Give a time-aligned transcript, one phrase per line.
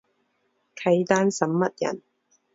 [0.75, 2.01] 契丹审密人。